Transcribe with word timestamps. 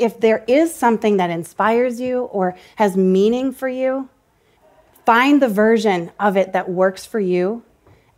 If 0.00 0.18
there 0.18 0.44
is 0.48 0.74
something 0.74 1.18
that 1.18 1.28
inspires 1.30 2.00
you 2.00 2.22
or 2.22 2.56
has 2.76 2.96
meaning 2.96 3.52
for 3.52 3.68
you, 3.68 4.08
find 5.04 5.42
the 5.42 5.48
version 5.48 6.10
of 6.18 6.36
it 6.36 6.52
that 6.54 6.70
works 6.70 7.04
for 7.04 7.20
you 7.20 7.62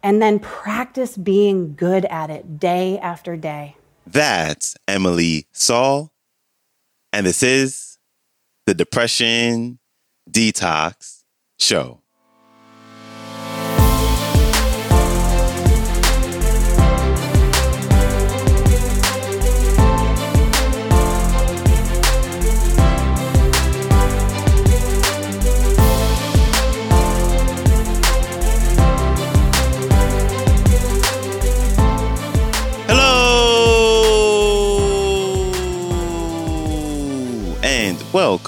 and 0.03 0.21
then 0.21 0.39
practice 0.39 1.17
being 1.17 1.75
good 1.75 2.05
at 2.05 2.31
it 2.31 2.59
day 2.59 2.99
after 2.99 3.37
day. 3.37 3.77
That's 4.07 4.77
Emily 4.87 5.47
Saul. 5.53 6.13
And 7.13 7.27
this 7.27 7.43
is 7.43 7.99
the 8.67 8.75
Depression 8.75 9.79
Detox 10.31 11.25
Show. 11.59 12.02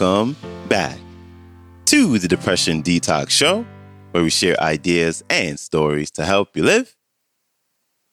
Welcome 0.04 0.36
back 0.68 0.98
to 1.86 2.18
the 2.18 2.28
Depression 2.28 2.82
Detox 2.82 3.30
Show, 3.30 3.64
where 4.10 4.22
we 4.22 4.28
share 4.28 4.60
ideas 4.60 5.24
and 5.30 5.58
stories 5.58 6.10
to 6.10 6.26
help 6.26 6.54
you 6.54 6.62
live 6.62 6.94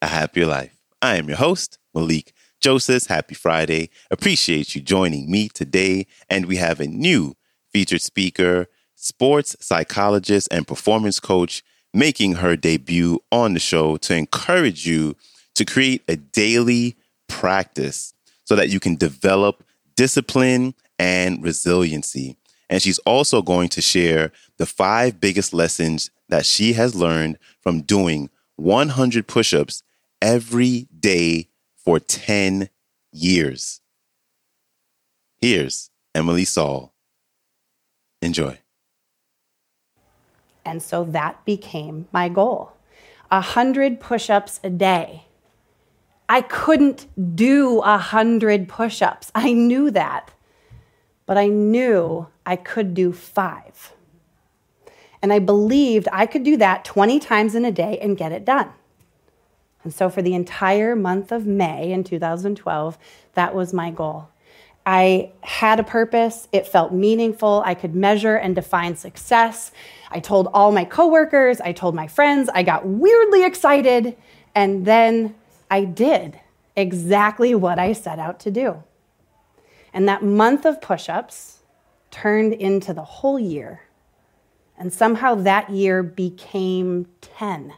a 0.01 0.07
happier 0.07 0.45
life. 0.45 0.79
I 1.01 1.17
am 1.17 1.27
your 1.27 1.35
host, 1.35 1.79
Malikee 1.93 2.31
Josephs. 2.61 3.07
Happy 3.07 3.35
Friday. 3.35 3.89
Appreciate 4.09 4.73
you 4.73 4.79
joining 4.79 5.29
me 5.29 5.49
today. 5.49 6.07
And 6.29 6.45
we 6.45 6.55
have 6.55 6.79
a 6.79 6.87
new 6.87 7.35
featured 7.73 8.01
speaker, 8.01 8.67
sports 8.95 9.57
psychologist, 9.59 10.47
and 10.49 10.65
performance 10.65 11.19
coach 11.19 11.61
making 11.93 12.35
her 12.35 12.55
debut 12.55 13.19
on 13.33 13.53
the 13.53 13.59
show 13.59 13.97
to 13.97 14.15
encourage 14.15 14.87
you 14.87 15.17
to 15.55 15.65
create 15.65 16.03
a 16.07 16.15
daily 16.15 16.95
practice 17.27 18.13
so 18.45 18.55
that 18.55 18.69
you 18.69 18.79
can 18.79 18.95
develop 18.95 19.65
discipline 19.97 20.73
and 21.01 21.43
resiliency. 21.43 22.37
And 22.69 22.79
she's 22.79 22.99
also 22.99 23.41
going 23.41 23.69
to 23.69 23.81
share 23.81 24.31
the 24.57 24.67
five 24.67 25.19
biggest 25.19 25.51
lessons 25.51 26.11
that 26.29 26.45
she 26.45 26.73
has 26.73 26.93
learned 26.93 27.39
from 27.59 27.81
doing 27.81 28.29
100 28.57 29.27
push 29.27 29.51
ups 29.51 29.81
every 30.21 30.87
day 30.97 31.49
for 31.75 31.99
10 31.99 32.69
years. 33.11 33.81
Here's 35.41 35.89
Emily 36.13 36.45
Saul. 36.45 36.93
Enjoy. 38.21 38.59
And 40.63 40.83
so 40.83 41.03
that 41.05 41.43
became 41.45 42.07
my 42.11 42.29
goal 42.29 42.73
100 43.29 43.99
push 43.99 44.29
ups 44.29 44.59
a 44.63 44.69
day. 44.69 45.23
I 46.29 46.41
couldn't 46.41 47.07
do 47.35 47.77
100 47.77 48.69
push 48.69 49.01
ups. 49.01 49.31
I 49.33 49.51
knew 49.53 49.89
that 49.89 50.31
but 51.31 51.37
I 51.37 51.47
knew 51.47 52.27
I 52.45 52.57
could 52.57 52.93
do 52.93 53.13
five. 53.13 53.93
And 55.21 55.31
I 55.31 55.39
believed 55.39 56.09
I 56.11 56.25
could 56.25 56.43
do 56.43 56.57
that 56.57 56.83
20 56.83 57.21
times 57.21 57.55
in 57.55 57.63
a 57.63 57.71
day 57.71 57.97
and 58.01 58.17
get 58.17 58.33
it 58.33 58.43
done. 58.43 58.67
And 59.85 59.93
so 59.93 60.09
for 60.09 60.21
the 60.21 60.33
entire 60.33 60.93
month 60.93 61.31
of 61.31 61.45
May 61.45 61.93
in 61.93 62.03
2012, 62.03 62.97
that 63.35 63.55
was 63.55 63.71
my 63.71 63.91
goal. 63.91 64.27
I 64.85 65.31
had 65.39 65.79
a 65.79 65.83
purpose, 65.83 66.49
it 66.51 66.67
felt 66.67 66.91
meaningful, 66.91 67.63
I 67.65 67.75
could 67.75 67.95
measure 67.95 68.35
and 68.35 68.53
define 68.53 68.97
success. 68.97 69.71
I 70.09 70.19
told 70.19 70.49
all 70.53 70.73
my 70.73 70.83
coworkers, 70.83 71.61
I 71.61 71.71
told 71.71 71.95
my 71.95 72.07
friends, 72.07 72.49
I 72.53 72.63
got 72.63 72.85
weirdly 72.85 73.45
excited, 73.45 74.17
and 74.53 74.85
then 74.85 75.35
I 75.69 75.85
did 75.85 76.41
exactly 76.75 77.55
what 77.55 77.79
I 77.79 77.93
set 77.93 78.19
out 78.19 78.37
to 78.41 78.51
do. 78.51 78.83
And 79.93 80.07
that 80.07 80.23
month 80.23 80.65
of 80.65 80.81
push 80.81 81.09
ups 81.09 81.59
turned 82.11 82.53
into 82.53 82.93
the 82.93 83.03
whole 83.03 83.39
year. 83.39 83.81
And 84.77 84.91
somehow 84.91 85.35
that 85.35 85.69
year 85.69 86.03
became 86.03 87.07
10. 87.21 87.73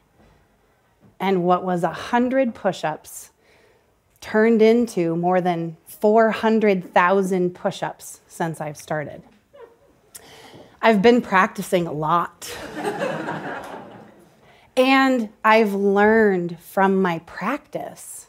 And 1.20 1.44
what 1.44 1.64
was 1.64 1.82
100 1.82 2.56
push 2.56 2.84
ups 2.84 3.32
turned 4.22 4.62
into 4.62 5.16
more 5.16 5.42
than 5.42 5.78
400,000 5.86 7.54
push 7.54 7.84
ups 7.84 8.22
since 8.28 8.62
I've 8.62 8.78
started. 8.78 9.22
I've 10.82 11.02
been 11.02 11.22
practicing 11.22 11.88
a 11.88 11.92
lot. 11.92 12.56
and 14.78 15.30
I've 15.44 15.74
learned 15.74 16.60
from 16.60 17.02
my 17.02 17.20
practice. 17.20 18.28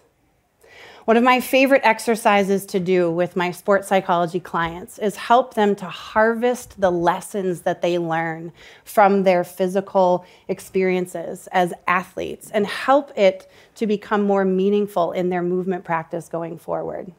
One 1.04 1.19
of 1.19 1.22
my 1.22 1.41
favorite 1.41 1.82
exercises 1.84 2.65
to 2.66 2.81
do 2.81 3.10
with 3.10 3.37
my 3.37 3.50
sports 3.50 3.88
psychology 3.88 4.41
clients 4.41 4.98
is 4.98 5.16
help 5.16 5.53
them 5.53 5.76
to 5.76 5.84
harvest 5.84 6.81
the 6.81 6.91
lessons 6.91 7.60
that 7.62 7.82
they 7.82 7.98
learn 7.98 8.53
from 8.84 9.22
their 9.22 9.44
physical 9.44 10.25
experiences 10.48 11.47
as 11.53 11.75
athletes 11.87 12.50
and 12.53 12.66
help 12.66 13.12
it 13.19 13.50
to 13.75 13.87
become 13.87 14.22
more 14.22 14.47
meaningful 14.47 15.12
in 15.12 15.28
their 15.28 15.43
movement 15.43 15.84
practice 15.84 16.31
going 16.31 16.56
forward. 16.56 17.12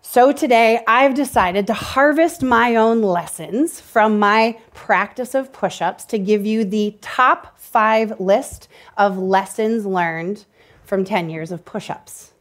So 0.00 0.30
today, 0.30 0.84
I've 0.86 1.14
decided 1.14 1.66
to 1.66 1.74
harvest 1.74 2.44
my 2.44 2.76
own 2.76 3.02
lessons 3.02 3.80
from 3.80 4.20
my 4.20 4.56
practice 4.72 5.34
of 5.34 5.52
push 5.52 5.82
ups 5.82 6.04
to 6.06 6.18
give 6.18 6.46
you 6.46 6.64
the 6.64 6.96
top 7.00 7.58
five 7.58 8.20
list 8.20 8.68
of 8.96 9.18
lessons 9.18 9.84
learned 9.84 10.44
from 10.84 11.04
10 11.04 11.28
years 11.28 11.50
of 11.50 11.64
push 11.64 11.90
ups. 11.90 12.31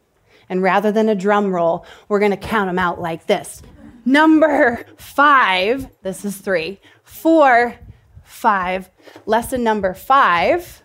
And 0.52 0.62
rather 0.62 0.92
than 0.92 1.08
a 1.08 1.16
drum 1.16 1.56
roll, 1.56 1.86
we're 2.10 2.20
going 2.20 2.32
to 2.32 2.38
count 2.38 2.68
them 2.68 2.78
out 2.78 3.00
like 3.00 3.26
this. 3.26 3.62
Number 4.04 4.86
five, 4.98 5.88
this 6.04 6.26
is 6.26 6.36
three, 6.38 6.82
four, 7.04 7.76
five. 8.24 8.90
Lesson 9.26 9.64
number 9.64 9.94
five 9.94 10.84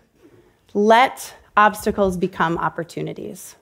let 0.72 1.34
obstacles 1.56 2.16
become 2.16 2.58
opportunities. 2.58 3.56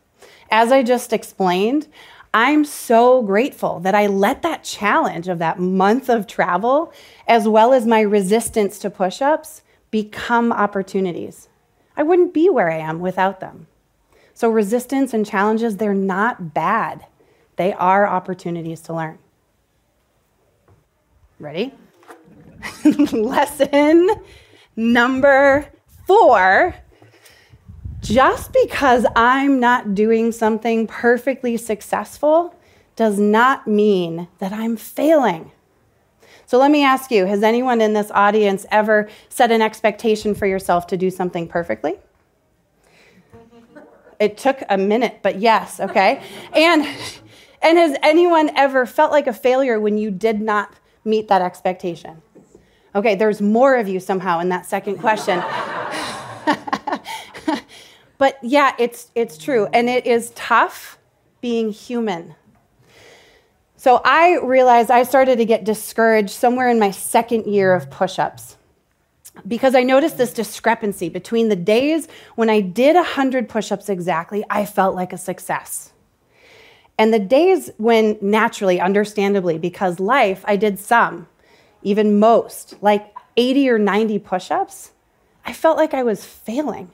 As 0.50 0.72
I 0.72 0.82
just 0.82 1.12
explained, 1.12 1.88
I'm 2.34 2.64
so 2.64 3.22
grateful 3.22 3.80
that 3.80 3.94
I 3.94 4.08
let 4.08 4.42
that 4.42 4.64
challenge 4.64 5.28
of 5.28 5.38
that 5.38 5.58
month 5.58 6.10
of 6.10 6.26
travel, 6.26 6.92
as 7.26 7.48
well 7.48 7.72
as 7.72 7.86
my 7.86 8.00
resistance 8.00 8.78
to 8.80 8.90
push 8.90 9.22
ups, 9.22 9.62
become 9.90 10.52
opportunities. 10.52 11.48
I 11.96 12.02
wouldn't 12.02 12.34
be 12.34 12.50
where 12.50 12.70
I 12.70 12.78
am 12.78 12.98
without 12.98 13.40
them. 13.40 13.68
So, 14.34 14.50
resistance 14.50 15.14
and 15.14 15.24
challenges, 15.24 15.76
they're 15.76 15.94
not 15.94 16.52
bad, 16.52 17.06
they 17.56 17.72
are 17.72 18.06
opportunities 18.06 18.80
to 18.82 18.94
learn. 18.94 19.18
Ready? 21.38 21.72
Lesson 23.12 24.10
number 24.76 25.70
four 26.06 26.74
just 28.04 28.52
because 28.52 29.06
I'm 29.16 29.60
not 29.60 29.94
doing 29.94 30.30
something 30.30 30.86
perfectly 30.86 31.56
successful 31.56 32.54
does 32.96 33.18
not 33.18 33.66
mean 33.66 34.28
that 34.40 34.52
I'm 34.52 34.76
failing. 34.76 35.52
So 36.44 36.58
let 36.58 36.70
me 36.70 36.84
ask 36.84 37.10
you 37.10 37.24
Has 37.24 37.42
anyone 37.42 37.80
in 37.80 37.94
this 37.94 38.10
audience 38.10 38.66
ever 38.70 39.08
set 39.30 39.50
an 39.50 39.62
expectation 39.62 40.34
for 40.34 40.46
yourself 40.46 40.86
to 40.88 40.98
do 40.98 41.10
something 41.10 41.48
perfectly? 41.48 41.94
It 44.20 44.38
took 44.38 44.62
a 44.68 44.78
minute, 44.78 45.20
but 45.22 45.38
yes, 45.38 45.80
okay? 45.80 46.22
and 46.52 46.86
and 47.62 47.78
has 47.78 47.96
anyone 48.02 48.50
ever 48.56 48.84
felt 48.86 49.10
like 49.10 49.26
a 49.26 49.32
failure 49.32 49.80
when 49.80 49.96
you 49.96 50.10
did 50.10 50.40
not 50.40 50.74
meet 51.04 51.28
that 51.28 51.42
expectation? 51.42 52.22
Okay, 52.94 53.14
there's 53.14 53.40
more 53.40 53.76
of 53.76 53.88
you 53.88 53.98
somehow 54.00 54.38
in 54.40 54.50
that 54.50 54.66
second 54.66 54.98
question. 54.98 55.42
but 58.18 58.38
yeah, 58.42 58.72
it's 58.78 59.10
it's 59.14 59.38
true 59.38 59.66
and 59.72 59.88
it 59.88 60.06
is 60.06 60.30
tough 60.34 60.98
being 61.40 61.70
human. 61.70 62.34
So 63.76 64.00
I 64.04 64.38
realized 64.42 64.90
I 64.90 65.02
started 65.02 65.36
to 65.38 65.44
get 65.44 65.64
discouraged 65.64 66.30
somewhere 66.30 66.70
in 66.70 66.78
my 66.78 66.90
second 66.90 67.46
year 67.46 67.74
of 67.74 67.90
push-ups 67.90 68.56
because 69.46 69.74
I 69.74 69.82
noticed 69.82 70.16
this 70.16 70.32
discrepancy 70.32 71.08
between 71.08 71.48
the 71.48 71.56
days 71.56 72.08
when 72.36 72.48
I 72.48 72.60
did 72.60 72.96
100 72.96 73.48
push 73.48 73.72
ups 73.72 73.88
exactly, 73.88 74.44
I 74.48 74.64
felt 74.64 74.94
like 74.94 75.12
a 75.12 75.18
success. 75.18 75.92
And 76.96 77.12
the 77.12 77.18
days 77.18 77.70
when 77.76 78.16
naturally, 78.20 78.80
understandably, 78.80 79.58
because 79.58 79.98
life, 79.98 80.44
I 80.46 80.56
did 80.56 80.78
some, 80.78 81.26
even 81.82 82.18
most, 82.18 82.76
like 82.80 83.12
80 83.36 83.70
or 83.70 83.78
90 83.78 84.18
push 84.20 84.50
ups, 84.50 84.92
I 85.44 85.52
felt 85.52 85.76
like 85.76 85.92
I 85.92 86.04
was 86.04 86.24
failing. 86.24 86.90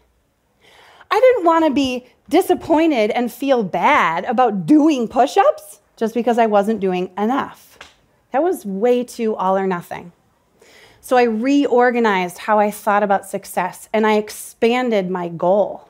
I 1.10 1.20
didn't 1.20 1.44
want 1.44 1.64
to 1.66 1.70
be 1.70 2.06
disappointed 2.28 3.10
and 3.10 3.32
feel 3.32 3.62
bad 3.62 4.24
about 4.24 4.64
doing 4.64 5.08
push 5.08 5.36
ups 5.36 5.80
just 5.96 6.14
because 6.14 6.38
I 6.38 6.46
wasn't 6.46 6.80
doing 6.80 7.10
enough. 7.18 7.78
That 8.32 8.42
was 8.42 8.64
way 8.64 9.04
too 9.04 9.36
all 9.36 9.58
or 9.58 9.66
nothing. 9.66 10.12
So 11.10 11.16
I 11.16 11.24
reorganized 11.24 12.38
how 12.38 12.60
I 12.60 12.70
thought 12.70 13.02
about 13.02 13.26
success 13.26 13.88
and 13.92 14.06
I 14.06 14.12
expanded 14.12 15.10
my 15.10 15.26
goal. 15.26 15.88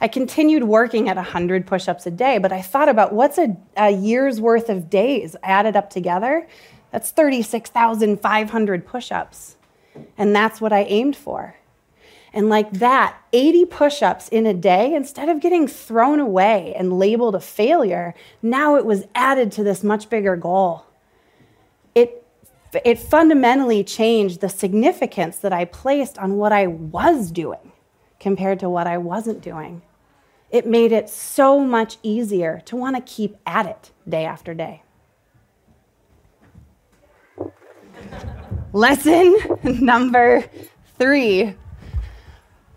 I 0.00 0.06
continued 0.06 0.62
working 0.62 1.08
at 1.08 1.16
100 1.16 1.66
push 1.66 1.88
ups 1.88 2.06
a 2.06 2.10
day, 2.12 2.38
but 2.38 2.52
I 2.52 2.62
thought 2.62 2.88
about 2.88 3.12
what's 3.12 3.36
a, 3.36 3.56
a 3.76 3.90
year's 3.90 4.40
worth 4.40 4.68
of 4.68 4.88
days 4.88 5.34
added 5.42 5.74
up 5.74 5.90
together? 5.90 6.46
That's 6.92 7.10
36,500 7.10 8.86
push 8.86 9.10
ups. 9.10 9.56
And 10.16 10.36
that's 10.36 10.60
what 10.60 10.72
I 10.72 10.84
aimed 10.84 11.16
for. 11.16 11.56
And 12.32 12.48
like 12.48 12.70
that, 12.74 13.18
80 13.32 13.64
push 13.64 14.02
ups 14.02 14.28
in 14.28 14.46
a 14.46 14.54
day, 14.54 14.94
instead 14.94 15.28
of 15.28 15.40
getting 15.40 15.66
thrown 15.66 16.20
away 16.20 16.74
and 16.76 16.96
labeled 16.96 17.34
a 17.34 17.40
failure, 17.40 18.14
now 18.40 18.76
it 18.76 18.86
was 18.86 19.02
added 19.16 19.50
to 19.50 19.64
this 19.64 19.82
much 19.82 20.08
bigger 20.08 20.36
goal. 20.36 20.86
It, 22.72 22.98
fundamentally 22.98 23.82
changed 23.82 24.40
the 24.40 24.48
significance 24.48 25.38
that 25.38 25.52
I 25.52 25.64
placed 25.64 26.18
on 26.18 26.36
what 26.36 26.52
I 26.52 26.68
was 26.68 27.30
doing 27.30 27.72
compared 28.20 28.60
to 28.60 28.70
what 28.70 28.86
I 28.86 28.96
wasn't 28.98 29.40
doing. 29.40 29.82
It 30.50 30.66
made 30.66 30.92
it 30.92 31.08
so 31.08 31.58
much 31.60 31.96
easier 32.02 32.60
to 32.66 32.76
want 32.76 32.96
to 32.96 33.02
keep 33.02 33.36
at 33.46 33.66
it 33.66 33.90
day 34.08 34.24
after 34.24 34.54
day. 34.54 34.82
Lesson 38.72 39.36
number 39.64 40.44
three 40.98 41.54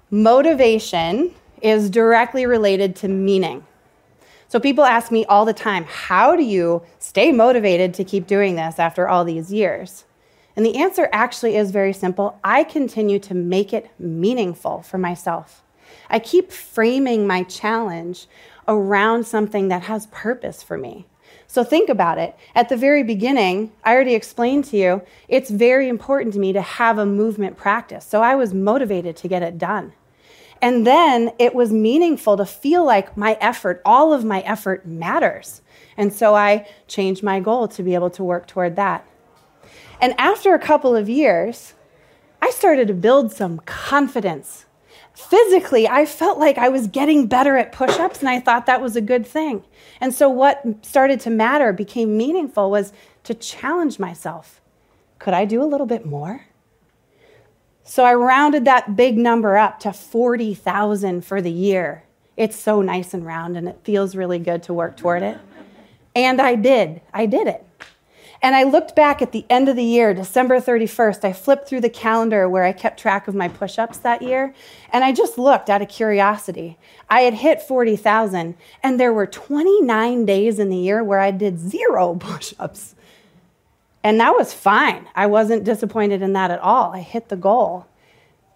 motivation 0.10 1.34
is 1.62 1.90
directly 1.90 2.46
related 2.46 2.96
to 2.96 3.08
meaning. 3.08 3.66
So 4.54 4.60
people 4.60 4.84
ask 4.84 5.12
me 5.12 5.26
all 5.26 5.46
the 5.46 5.52
time, 5.54 5.84
how 5.86 6.36
do 6.36 6.44
you 6.44 6.84
stay 7.00 7.32
motivated 7.32 7.92
to 7.96 8.04
keep 8.04 8.28
doing 8.28 8.56
this 8.56 8.78
after 8.78 9.10
all 9.10 9.26
these 9.26 9.52
years? 9.52 10.06
And 10.56 10.64
the 10.64 10.76
answer 10.76 11.10
actually 11.12 11.56
is 11.56 11.72
very 11.72 11.92
simple. 11.92 12.38
I 12.44 12.64
continue 12.64 13.18
to 13.18 13.34
make 13.34 13.74
it 13.74 13.90
meaningful 13.98 14.84
for 14.84 15.00
myself. 15.00 15.64
I 16.08 16.20
keep 16.20 16.52
framing 16.52 17.26
my 17.26 17.42
challenge 17.42 18.28
around 18.68 19.26
something 19.26 19.70
that 19.70 19.86
has 19.86 20.06
purpose 20.12 20.62
for 20.62 20.78
me. 20.78 21.08
So 21.48 21.64
think 21.64 21.90
about 21.90 22.20
it. 22.20 22.36
At 22.54 22.70
the 22.70 22.78
very 22.78 23.02
beginning, 23.02 23.72
I 23.84 23.96
already 23.96 24.14
explained 24.14 24.66
to 24.66 24.78
you, 24.78 25.02
it's 25.28 25.50
very 25.50 25.90
important 25.90 26.32
to 26.36 26.40
me 26.40 26.54
to 26.54 26.62
have 26.62 27.00
a 27.00 27.08
movement 27.08 27.58
practice. 27.58 28.06
So 28.06 28.22
I 28.22 28.36
was 28.36 28.54
motivated 28.54 29.16
to 29.16 29.28
get 29.28 29.42
it 29.42 29.58
done. 29.58 29.94
And 30.64 30.88
then 30.88 31.34
it 31.40 31.54
was 31.54 31.74
meaningful 31.74 32.38
to 32.38 32.46
feel 32.46 32.86
like 32.86 33.18
my 33.18 33.38
effort, 33.42 33.82
all 33.84 34.14
of 34.14 34.24
my 34.24 34.40
effort 34.44 34.88
matters. 34.88 35.62
And 35.98 36.14
so 36.14 36.36
I 36.36 36.66
changed 36.88 37.22
my 37.22 37.42
goal 37.42 37.68
to 37.68 37.84
be 37.84 37.96
able 37.96 38.10
to 38.12 38.24
work 38.24 38.48
toward 38.48 38.78
that. 38.78 39.06
And 40.00 40.16
after 40.18 40.54
a 40.54 40.60
couple 40.60 40.96
of 40.96 41.10
years, 41.10 41.74
I 42.42 42.50
started 42.52 42.88
to 42.88 42.94
build 42.94 43.34
some 43.34 43.60
confidence. 43.66 44.66
Physically, 45.14 45.86
I 45.86 46.06
felt 46.06 46.40
like 46.40 46.58
I 46.58 46.70
was 46.70 46.88
getting 46.88 47.28
better 47.28 47.58
at 47.58 47.74
push 47.74 48.00
ups, 48.00 48.22
and 48.22 48.30
I 48.30 48.40
thought 48.40 48.66
that 48.66 48.82
was 48.82 48.96
a 48.96 49.02
good 49.02 49.28
thing. 49.28 49.66
And 50.00 50.14
so, 50.14 50.30
what 50.30 50.64
started 50.82 51.20
to 51.22 51.30
matter, 51.30 51.74
became 51.74 52.16
meaningful, 52.16 52.72
was 52.72 52.94
to 53.26 53.34
challenge 53.34 54.00
myself. 54.00 54.62
Could 55.20 55.34
I 55.34 55.44
do 55.44 55.62
a 55.62 55.68
little 55.68 55.88
bit 55.88 56.06
more? 56.06 56.46
So 57.84 58.06
I 58.06 58.14
rounded 58.14 58.66
that 58.66 58.96
big 58.96 59.18
number 59.18 59.58
up 59.58 59.80
to 59.82 59.92
40,000 59.92 61.26
for 61.26 61.42
the 61.42 61.52
year. 61.52 62.04
It's 62.38 62.58
so 62.58 62.82
nice 62.82 63.14
and 63.14 63.26
round 63.26 63.58
and 63.58 63.68
it 63.68 63.80
feels 63.84 64.16
really 64.16 64.40
good 64.40 64.64
to 64.64 64.74
work 64.74 64.98
toward 64.98 65.22
it. 65.22 65.38
And 66.16 66.42
I 66.42 66.56
did. 66.56 67.02
I 67.14 67.26
did 67.26 67.48
it. 67.48 67.66
And 68.44 68.56
I 68.56 68.64
looked 68.64 68.94
back 68.94 69.22
at 69.22 69.32
the 69.32 69.46
end 69.50 69.70
of 69.70 69.78
the 69.78 69.86
year, 69.86 70.14
December 70.14 70.60
31st. 70.60 71.24
I 71.24 71.32
flipped 71.32 71.68
through 71.68 71.80
the 71.80 71.90
calendar 71.90 72.50
where 72.50 72.66
I 72.66 72.74
kept 72.74 73.00
track 73.00 73.30
of 73.30 73.36
my 73.36 73.48
push 73.48 73.80
ups 73.80 73.98
that 74.00 74.22
year. 74.22 74.54
And 74.92 75.06
I 75.06 75.14
just 75.14 75.38
looked 75.38 75.70
out 75.70 75.82
of 75.82 75.88
curiosity. 75.88 76.78
I 77.10 77.22
had 77.22 77.36
hit 77.36 77.62
40,000, 77.62 78.56
and 78.84 79.00
there 79.00 79.14
were 79.14 79.26
29 79.26 80.26
days 80.26 80.60
in 80.60 80.70
the 80.70 80.78
year 80.78 81.02
where 81.02 81.22
I 81.22 81.32
did 81.32 81.58
zero 81.58 82.16
push 82.20 82.54
ups. 82.60 82.96
And 84.04 84.20
that 84.20 84.36
was 84.36 84.54
fine. 84.54 85.08
I 85.16 85.28
wasn't 85.28 85.64
disappointed 85.64 86.22
in 86.22 86.34
that 86.34 86.52
at 86.52 86.60
all. 86.60 86.92
I 86.92 87.00
hit 87.00 87.30
the 87.30 87.38
goal. 87.38 87.88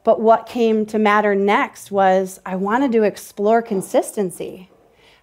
But 0.03 0.19
what 0.19 0.45
came 0.45 0.85
to 0.87 0.99
matter 0.99 1.35
next 1.35 1.91
was 1.91 2.39
I 2.45 2.55
wanted 2.55 2.91
to 2.93 3.03
explore 3.03 3.61
consistency. 3.61 4.69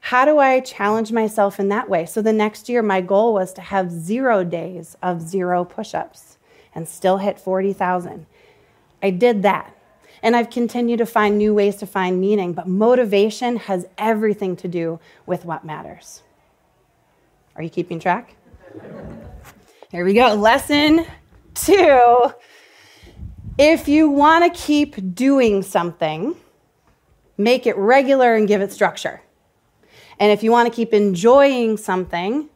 How 0.00 0.24
do 0.24 0.38
I 0.38 0.60
challenge 0.60 1.12
myself 1.12 1.58
in 1.58 1.68
that 1.70 1.88
way? 1.88 2.04
So 2.04 2.20
the 2.20 2.32
next 2.32 2.68
year, 2.68 2.82
my 2.82 3.00
goal 3.00 3.32
was 3.32 3.52
to 3.54 3.62
have 3.62 3.90
zero 3.90 4.44
days 4.44 4.96
of 5.02 5.22
zero 5.22 5.64
push 5.64 5.94
ups 5.94 6.36
and 6.74 6.86
still 6.86 7.18
hit 7.18 7.40
40,000. 7.40 8.26
I 9.02 9.10
did 9.10 9.42
that. 9.42 9.74
And 10.22 10.34
I've 10.34 10.50
continued 10.50 10.98
to 10.98 11.06
find 11.06 11.36
new 11.36 11.54
ways 11.54 11.76
to 11.76 11.86
find 11.86 12.20
meaning, 12.20 12.54
but 12.54 12.66
motivation 12.66 13.56
has 13.56 13.86
everything 13.98 14.56
to 14.56 14.68
do 14.68 15.00
with 15.26 15.44
what 15.44 15.64
matters. 15.64 16.22
Are 17.56 17.62
you 17.62 17.70
keeping 17.70 18.00
track? 18.00 18.34
Here 19.94 20.04
we 20.04 20.12
go. 20.12 20.34
Lesson 20.34 21.06
two. 21.54 22.32
If 23.56 23.86
you 23.86 24.10
want 24.10 24.42
to 24.42 24.60
keep 24.60 25.14
doing 25.14 25.62
something, 25.62 26.34
make 27.38 27.64
it 27.64 27.76
regular 27.76 28.34
and 28.34 28.48
give 28.48 28.60
it 28.60 28.72
structure. 28.72 29.22
And 30.18 30.32
if 30.32 30.42
you 30.42 30.50
want 30.50 30.68
to 30.68 30.74
keep 30.74 30.92
enjoying 30.92 31.76
something, 31.76 32.48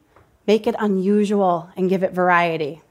make 0.47 0.67
it 0.67 0.75
unusual 0.79 1.69
and 1.77 1.89
give 1.89 2.03
it 2.03 2.11
variety. 2.11 2.81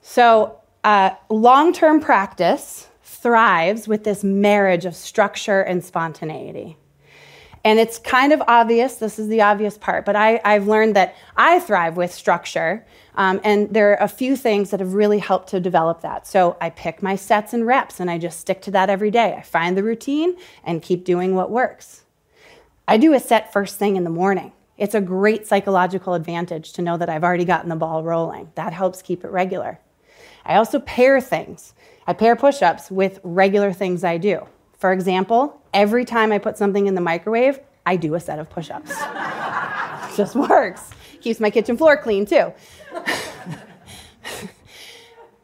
So, 0.00 0.58
uh, 0.82 1.10
long 1.28 1.74
term 1.74 2.00
practice 2.00 2.88
thrives 3.02 3.86
with 3.86 4.04
this 4.04 4.24
marriage 4.24 4.86
of 4.86 4.96
structure 4.96 5.60
and 5.60 5.84
spontaneity. 5.84 6.78
And 7.62 7.78
it's 7.78 7.98
kind 7.98 8.32
of 8.32 8.42
obvious, 8.46 8.94
this 8.96 9.18
is 9.18 9.28
the 9.28 9.42
obvious 9.42 9.76
part, 9.76 10.06
but 10.06 10.16
I, 10.16 10.40
have 10.44 10.66
learned 10.66 10.96
that 10.96 11.14
I 11.36 11.60
thrive 11.60 11.96
with 11.96 12.12
structure. 12.12 12.86
Um, 13.16 13.40
and 13.44 13.72
there 13.72 13.90
are 13.90 14.02
a 14.02 14.08
few 14.08 14.34
things 14.34 14.70
that 14.70 14.80
have 14.80 14.94
really 14.94 15.18
helped 15.18 15.50
to 15.50 15.60
develop 15.60 16.00
that. 16.00 16.26
So 16.26 16.56
I 16.60 16.70
pick 16.70 17.02
my 17.02 17.16
sets 17.16 17.52
and 17.52 17.66
reps 17.66 18.00
and 18.00 18.10
I 18.10 18.16
just 18.16 18.40
stick 18.40 18.62
to 18.62 18.70
that 18.70 18.88
every 18.88 19.10
day. 19.10 19.34
I 19.34 19.42
find 19.42 19.76
the 19.76 19.82
routine 19.82 20.36
and 20.64 20.80
keep 20.80 21.04
doing 21.04 21.34
what 21.34 21.50
works. 21.50 22.04
I 22.88 22.96
do 22.96 23.12
a 23.12 23.20
set 23.20 23.52
first 23.52 23.76
thing 23.76 23.96
in 23.96 24.04
the 24.04 24.10
morning. 24.10 24.52
It's 24.78 24.94
a 24.94 25.00
great 25.02 25.46
psychological 25.46 26.14
advantage 26.14 26.72
to 26.72 26.82
know 26.82 26.96
that 26.96 27.10
I've 27.10 27.24
already 27.24 27.44
gotten 27.44 27.68
the 27.68 27.76
ball 27.76 28.02
rolling. 28.02 28.50
That 28.54 28.72
helps 28.72 29.02
keep 29.02 29.22
it 29.22 29.30
regular. 29.30 29.78
I 30.46 30.56
also 30.56 30.80
pair 30.80 31.20
things. 31.20 31.74
I 32.06 32.14
pair 32.14 32.34
push 32.34 32.62
ups 32.62 32.90
with 32.90 33.20
regular 33.22 33.74
things 33.74 34.02
I 34.02 34.16
do. 34.16 34.46
For 34.78 34.92
example, 34.92 35.59
every 35.72 36.04
time 36.04 36.32
I 36.32 36.38
put 36.38 36.56
something 36.56 36.86
in 36.86 36.94
the 36.94 37.00
microwave, 37.00 37.60
I 37.86 37.96
do 37.96 38.14
a 38.14 38.20
set 38.20 38.38
of 38.38 38.50
push 38.50 38.70
ups. 38.70 38.90
just 40.16 40.34
works. 40.34 40.90
Keeps 41.20 41.40
my 41.40 41.50
kitchen 41.50 41.76
floor 41.76 41.96
clean 41.96 42.26
too. 42.26 42.52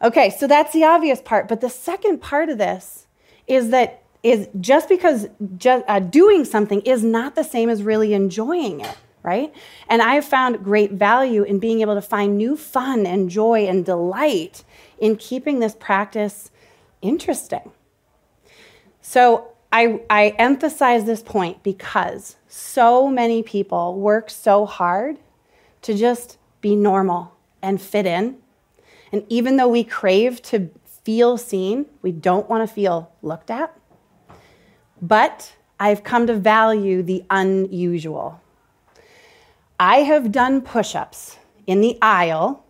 okay, 0.02 0.30
so 0.30 0.46
that's 0.46 0.72
the 0.72 0.84
obvious 0.84 1.20
part. 1.20 1.48
But 1.48 1.60
the 1.60 1.70
second 1.70 2.20
part 2.20 2.48
of 2.48 2.58
this 2.58 3.06
is 3.46 3.70
that 3.70 4.02
is 4.22 4.48
just 4.60 4.88
because 4.88 5.28
just, 5.56 5.84
uh, 5.86 6.00
doing 6.00 6.44
something 6.44 6.80
is 6.80 7.04
not 7.04 7.34
the 7.36 7.44
same 7.44 7.68
as 7.68 7.82
really 7.82 8.12
enjoying 8.12 8.80
it, 8.80 8.96
right? 9.22 9.54
And 9.88 10.02
I've 10.02 10.24
found 10.24 10.64
great 10.64 10.92
value 10.92 11.42
in 11.42 11.58
being 11.58 11.80
able 11.80 11.94
to 11.94 12.02
find 12.02 12.36
new 12.36 12.56
fun 12.56 13.06
and 13.06 13.30
joy 13.30 13.66
and 13.66 13.84
delight 13.84 14.64
in 14.98 15.16
keeping 15.16 15.60
this 15.60 15.76
practice 15.78 16.50
interesting. 17.02 17.70
So 19.00 19.52
I, 19.76 20.00
I 20.08 20.28
emphasize 20.38 21.04
this 21.04 21.22
point 21.22 21.62
because 21.62 22.36
so 22.48 23.08
many 23.08 23.42
people 23.42 23.94
work 24.00 24.30
so 24.30 24.64
hard 24.64 25.18
to 25.82 25.92
just 25.92 26.38
be 26.62 26.74
normal 26.74 27.34
and 27.60 27.78
fit 27.78 28.06
in. 28.06 28.38
And 29.12 29.26
even 29.28 29.58
though 29.58 29.68
we 29.68 29.84
crave 29.84 30.40
to 30.44 30.70
feel 31.04 31.36
seen, 31.36 31.84
we 32.00 32.10
don't 32.10 32.48
want 32.48 32.66
to 32.66 32.74
feel 32.74 33.12
looked 33.20 33.50
at. 33.50 33.78
But 35.02 35.54
I've 35.78 36.02
come 36.02 36.26
to 36.26 36.34
value 36.34 37.02
the 37.02 37.22
unusual. 37.28 38.40
I 39.78 39.98
have 39.98 40.32
done 40.32 40.62
push 40.62 40.94
ups 40.94 41.36
in 41.66 41.82
the 41.82 41.98
aisle 42.00 42.64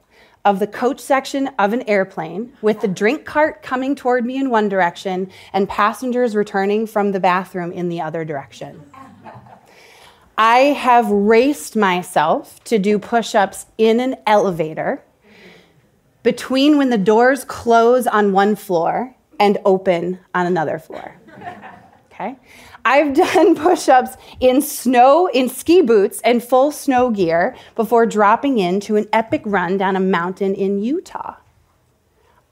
of 0.47 0.61
the 0.61 0.67
coach 0.67 1.01
section 1.01 1.49
of 1.59 1.73
an 1.73 1.83
airplane 1.89 2.53
with 2.63 2.81
the 2.81 2.87
drink 2.87 3.25
cart 3.25 3.65
coming 3.65 3.97
toward 3.97 4.25
me 4.25 4.37
in 4.37 4.49
one 4.49 4.69
direction 4.69 5.29
and 5.53 5.69
passengers 5.69 6.37
returning 6.37 6.87
from 6.87 7.11
the 7.11 7.19
bathroom 7.19 7.73
in 7.73 7.89
the 7.89 8.01
other 8.01 8.25
direction. 8.25 8.81
I 10.39 10.59
have 10.59 11.11
raced 11.11 11.75
myself 11.75 12.63
to 12.65 12.79
do 12.79 12.97
push 13.01 13.35
ups 13.35 13.67
in 13.77 13.99
an 13.99 14.17
elevator 14.25 15.03
between 16.23 16.79
when 16.79 16.91
the 16.91 16.99
doors 16.99 17.45
close 17.45 18.07
on 18.07 18.33
one 18.33 18.55
floor 18.55 19.17
and 19.41 19.59
open 19.65 20.21
on 20.33 20.47
another 20.47 20.79
floor. 20.79 21.17
Okay? 22.17 22.37
I've 22.85 23.15
done 23.35 23.55
push 23.55 23.89
ups 23.89 24.17
in 24.41 24.63
snow, 24.63 25.29
in 25.29 25.49
ski 25.49 25.83
boots, 25.83 26.21
and 26.23 26.43
full 26.43 26.73
snow 26.73 27.11
gear 27.11 27.55
before 27.75 28.07
dropping 28.07 28.59
into 28.59 28.97
an 28.97 29.07
epic 29.13 29.43
run 29.45 29.77
down 29.77 29.97
a 29.97 30.01
mountain 30.01 30.55
in 30.55 30.79
Utah. 30.79 31.37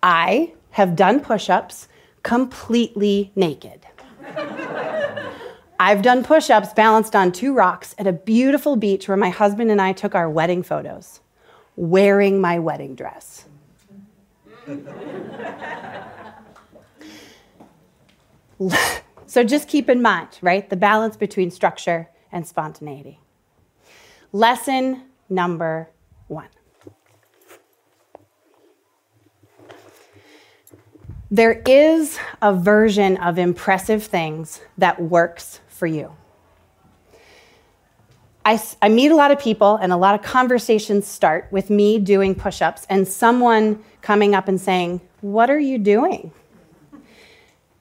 I 0.03 0.53
have 0.73 0.97
done 0.97 1.21
push 1.21 1.49
ups 1.49 1.89
completely 2.23 3.33
naked. 3.35 3.87
I've 5.81 6.03
done 6.03 6.23
push 6.25 6.51
ups 6.51 6.73
balanced 6.73 7.17
on 7.17 7.33
two 7.33 7.55
rocks 7.55 7.95
at 7.99 8.07
a 8.07 8.13
beautiful 8.13 8.77
beach 8.77 9.09
where 9.09 9.17
my 9.17 9.31
husband 9.31 9.71
and 9.71 9.81
I 9.81 9.93
took 9.93 10.15
our 10.15 10.31
wedding 10.31 10.63
photos, 10.63 11.21
wearing 11.77 12.41
my 12.41 12.59
wedding 12.59 12.95
dress. 12.95 13.47
So 19.27 19.45
just 19.45 19.69
keep 19.69 19.89
in 19.89 20.03
mind, 20.03 20.29
right, 20.43 20.69
the 20.69 20.77
balance 20.77 21.17
between 21.17 21.51
structure 21.51 22.09
and 22.33 22.47
spontaneity. 22.47 23.21
Lesson 24.33 25.03
number 25.29 25.89
one. 26.29 26.49
There 31.31 31.63
is 31.67 32.19
a 32.43 32.53
version 32.53 33.17
of 33.17 33.39
impressive 33.39 34.05
things 34.05 34.61
that 34.79 35.01
works 35.01 35.61
for 35.69 35.87
you. 35.87 36.13
I, 38.45 38.63
I, 38.83 38.89
meet 38.91 39.11
a 39.11 39.17
lot 39.17 39.31
of 39.31 39.39
people, 39.39 39.77
and 39.77 39.91
a 39.91 39.97
lot 39.97 40.15
of 40.15 40.23
conversations 40.23 41.07
start 41.07 41.49
with 41.51 41.71
me 41.71 41.99
doing 41.99 42.35
push 42.35 42.61
ups 42.61 42.87
and 42.91 43.09
someone 43.09 43.83
coming 44.03 44.35
up 44.35 44.49
and 44.49 44.61
saying, 44.61 45.01
What 45.23 45.49
are 45.49 45.59
you 45.59 45.79
doing? 45.79 46.31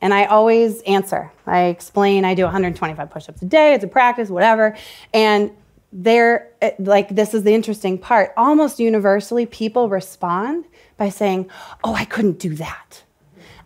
And 0.03 0.13
I 0.13 0.25
always 0.25 0.81
answer. 0.81 1.31
I 1.48 1.67
explain 1.67 2.25
I 2.25 2.33
do 2.36 2.43
125 2.43 3.10
push 3.10 3.29
ups 3.29 3.41
a 3.41 3.45
day, 3.45 3.74
it's 3.74 3.86
a 3.86 3.88
practice, 3.88 4.29
whatever. 4.29 4.75
And 5.13 5.51
they're 5.93 6.51
like, 6.77 7.07
this 7.15 7.33
is 7.33 7.43
the 7.43 7.53
interesting 7.53 7.98
part. 7.98 8.33
Almost 8.36 8.81
universally, 8.81 9.45
people 9.45 9.88
respond 9.88 10.65
by 10.98 11.07
saying, 11.07 11.50
Oh, 11.86 11.93
I 11.93 12.03
couldn't 12.03 12.38
do 12.38 12.53
that. 12.55 13.03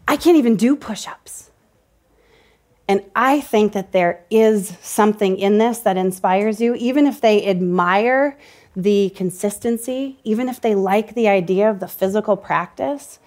I 0.08 0.15
can't 0.15 0.38
even 0.38 0.58
do 0.58 0.75
push 0.75 1.08
ups. 1.08 1.50
And 2.88 3.03
I 3.15 3.41
think 3.41 3.74
that 3.74 3.91
there 3.91 4.24
is 4.29 4.77
something 4.79 5.39
in 5.39 5.58
this 5.58 5.79
that 5.79 5.98
inspires 5.98 6.62
you, 6.62 6.75
even 6.75 7.08
if 7.08 7.20
they 7.20 7.48
admire 7.48 8.38
the 8.75 9.10
consistency, 9.15 10.20
even 10.24 10.50
if 10.50 10.62
they 10.62 10.75
like 10.75 11.15
the 11.15 11.27
idea 11.27 11.67
of 11.67 11.79
the 11.79 11.88
physical 11.88 12.38
practice, 12.38 13.17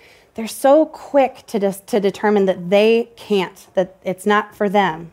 they're 0.41 0.49
so 0.49 0.87
quick 0.87 1.45
to, 1.49 1.59
dis- 1.59 1.83
to 1.83 2.01
determine 2.01 2.47
that 2.47 2.71
they 2.71 3.11
can't, 3.15 3.67
that 3.75 3.97
it's 4.03 4.25
not 4.25 4.55
for 4.55 4.71
them. 4.71 5.13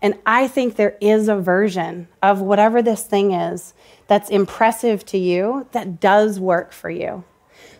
And 0.00 0.14
I 0.24 0.46
think 0.46 0.76
there 0.76 0.96
is 1.00 1.26
a 1.26 1.34
version 1.34 2.06
of 2.22 2.40
whatever 2.40 2.80
this 2.80 3.02
thing 3.02 3.32
is 3.32 3.74
that's 4.06 4.30
impressive 4.30 5.04
to 5.06 5.18
you 5.18 5.66
that 5.72 5.98
does 5.98 6.38
work 6.38 6.70
for 6.70 6.88
you. 6.88 7.24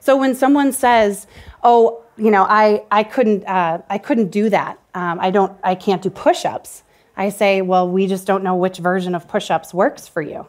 So 0.01 0.17
when 0.17 0.35
someone 0.35 0.73
says, 0.73 1.29
"Oh, 1.63 2.03
you 2.17 2.33
know, 2.33 2.43
I 2.43 2.83
I 2.91 3.05
couldn't 3.05 3.45
uh, 3.47 3.83
I 3.89 3.99
couldn't 3.99 4.31
do 4.31 4.51
that. 4.51 4.81
Um, 4.95 5.21
I 5.21 5.31
don't 5.31 5.57
I 5.63 5.77
can't 5.77 6.03
do 6.03 6.11
push-ups," 6.11 6.83
I 7.17 7.29
say, 7.29 7.63
"Well, 7.63 7.89
we 7.89 8.09
just 8.09 8.27
don't 8.27 8.43
know 8.43 8.57
which 8.57 8.79
version 8.79 9.15
of 9.15 9.29
push-ups 9.29 9.73
works 9.73 10.09
for 10.09 10.23
you." 10.23 10.47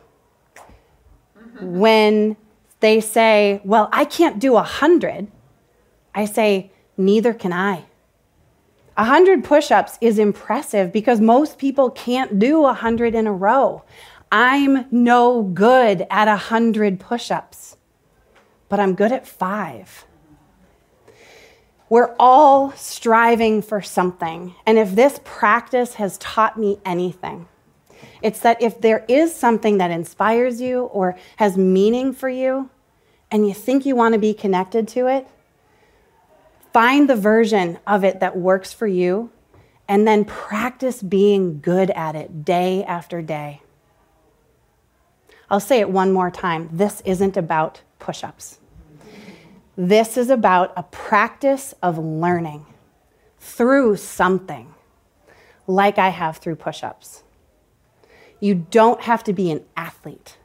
Mm-hmm. 1.37 1.77
When 1.77 2.35
they 2.79 2.99
say, 2.99 3.61
"Well, 3.63 3.89
I 3.91 4.05
can't 4.05 4.39
do 4.39 4.55
a 4.55 4.63
hundred," 4.63 5.27
I 6.13 6.25
say, 6.25 6.71
"Neither 6.97 7.33
can 7.33 7.53
I." 7.53 7.85
Hundred 8.97 9.45
push-ups 9.45 9.97
is 10.01 10.19
impressive 10.19 10.91
because 10.91 11.21
most 11.21 11.57
people 11.57 11.89
can't 11.89 12.37
do 12.37 12.65
a 12.65 12.73
hundred 12.73 13.15
in 13.15 13.27
a 13.27 13.31
row. 13.31 13.83
I'm 14.31 14.85
no 14.91 15.41
good 15.41 16.05
at 16.09 16.27
a 16.27 16.35
hundred 16.35 16.99
push-ups, 16.99 17.77
but 18.67 18.79
I'm 18.79 18.95
good 18.95 19.13
at 19.13 19.25
five. 19.25 20.05
We're 21.87 22.13
all 22.19 22.73
striving 22.73 23.61
for 23.61 23.81
something. 23.81 24.53
And 24.65 24.77
if 24.77 24.93
this 24.93 25.19
practice 25.23 25.95
has 25.95 26.17
taught 26.17 26.59
me 26.59 26.79
anything, 26.85 27.47
it's 28.21 28.41
that 28.41 28.61
if 28.61 28.81
there 28.81 29.05
is 29.07 29.33
something 29.33 29.77
that 29.77 29.91
inspires 29.91 30.61
you 30.61 30.81
or 30.81 31.17
has 31.37 31.57
meaning 31.57 32.13
for 32.13 32.29
you, 32.29 32.69
and 33.31 33.47
you 33.47 33.53
think 33.53 33.85
you 33.85 33.95
want 33.95 34.13
to 34.13 34.19
be 34.19 34.33
connected 34.33 34.87
to 34.89 35.07
it, 35.07 35.27
find 36.73 37.09
the 37.09 37.15
version 37.15 37.79
of 37.87 38.03
it 38.03 38.19
that 38.19 38.37
works 38.37 38.73
for 38.73 38.87
you, 38.87 39.31
and 39.87 40.07
then 40.07 40.23
practice 40.25 41.01
being 41.01 41.59
good 41.61 41.89
at 41.91 42.15
it 42.15 42.45
day 42.45 42.83
after 42.83 43.21
day. 43.21 43.61
I'll 45.49 45.59
say 45.59 45.79
it 45.79 45.89
one 45.89 46.11
more 46.11 46.29
time. 46.29 46.69
This 46.71 47.01
isn't 47.05 47.35
about 47.35 47.81
push 47.97 48.23
ups. 48.23 48.59
This 49.75 50.17
is 50.17 50.29
about 50.29 50.73
a 50.75 50.83
practice 50.83 51.73
of 51.81 51.97
learning 51.97 52.65
through 53.39 53.95
something, 53.95 54.73
like 55.65 55.97
I 55.97 56.09
have 56.09 56.37
through 56.37 56.57
push 56.57 56.83
ups. 56.83 57.23
You 58.39 58.55
don't 58.55 59.01
have 59.01 59.23
to 59.23 59.33
be 59.33 59.49
an 59.51 59.63
athlete. 59.75 60.37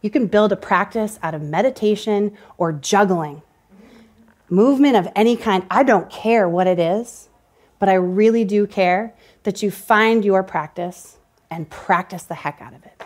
You 0.00 0.10
can 0.10 0.26
build 0.26 0.50
a 0.50 0.56
practice 0.56 1.18
out 1.22 1.34
of 1.34 1.42
meditation 1.42 2.36
or 2.58 2.72
juggling. 2.72 3.42
Movement 4.54 4.94
of 4.94 5.10
any 5.16 5.36
kind, 5.36 5.66
I 5.68 5.82
don't 5.82 6.08
care 6.08 6.48
what 6.48 6.68
it 6.68 6.78
is, 6.78 7.28
but 7.80 7.88
I 7.88 7.94
really 7.94 8.44
do 8.44 8.68
care 8.68 9.12
that 9.42 9.64
you 9.64 9.72
find 9.72 10.24
your 10.24 10.44
practice 10.44 11.16
and 11.50 11.68
practice 11.68 12.22
the 12.22 12.36
heck 12.36 12.62
out 12.62 12.72
of 12.72 12.84
it. 12.84 13.02